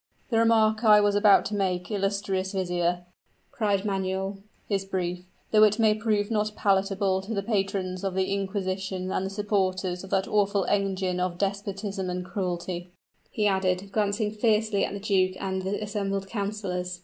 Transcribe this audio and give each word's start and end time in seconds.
"The 0.31 0.39
remark 0.39 0.83
I 0.83 0.99
was 0.99 1.13
about 1.13 1.45
to 1.45 1.55
make, 1.55 1.91
illustrious 1.91 2.53
vizier," 2.53 3.05
cried 3.51 3.85
Manuel, 3.85 4.39
"is 4.67 4.83
brief, 4.83 5.25
though 5.51 5.61
it 5.63 5.77
may 5.77 5.93
prove 5.93 6.31
not 6.31 6.55
palatable 6.55 7.21
to 7.21 7.35
the 7.35 7.43
patrons 7.43 8.03
of 8.03 8.15
the 8.15 8.33
inquisition 8.33 9.11
and 9.11 9.23
the 9.23 9.29
supporters 9.29 10.03
of 10.03 10.09
that 10.09 10.27
awful 10.27 10.65
engine 10.65 11.19
of 11.19 11.37
despotism 11.37 12.09
and 12.09 12.25
cruelty," 12.25 12.89
he 13.29 13.45
added, 13.45 13.91
glancing 13.91 14.31
fiercely 14.31 14.83
at 14.83 14.93
the 14.93 14.99
duke 14.99 15.37
and 15.39 15.61
the 15.61 15.79
assembled 15.83 16.25
councilors. 16.27 16.99